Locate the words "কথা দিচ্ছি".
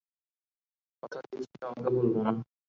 1.03-1.55